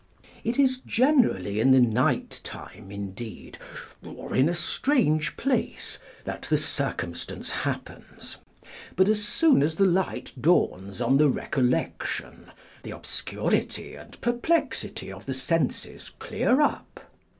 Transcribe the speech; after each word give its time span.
It 0.43 0.57
is 0.57 0.79
generally 0.83 1.59
in 1.59 1.69
the 1.73 1.79
night 1.79 2.41
time, 2.43 2.89
indeed, 2.89 3.59
or 4.03 4.33
in 4.35 4.49
a 4.49 4.55
strange 4.55 5.37
place, 5.37 5.99
that 6.23 6.41
the 6.41 6.57
circumstance 6.57 7.51
happens; 7.51 8.37
but 8.95 9.07
as 9.07 9.23
soon 9.23 9.61
as 9.61 9.75
the 9.75 9.85
light 9.85 10.31
dawns 10.41 11.01
on 11.01 11.17
the 11.17 11.27
recollection, 11.29 12.49
the 12.81 12.89
obscurity 12.89 13.93
and 13.93 14.19
perplexity 14.21 15.11
of 15.11 15.27
the 15.27 15.35
senses 15.35 16.09
clear 16.17 16.61
up. 16.61 17.01